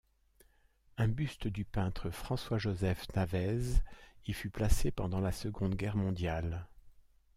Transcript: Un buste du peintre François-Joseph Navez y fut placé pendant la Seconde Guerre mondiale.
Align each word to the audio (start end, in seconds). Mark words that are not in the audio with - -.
Un 0.97 1.07
buste 1.09 1.45
du 1.47 1.63
peintre 1.63 2.09
François-Joseph 2.09 3.05
Navez 3.15 3.83
y 4.25 4.33
fut 4.33 4.49
placé 4.49 4.89
pendant 4.89 5.19
la 5.19 5.31
Seconde 5.31 5.75
Guerre 5.75 5.95
mondiale. 5.95 6.65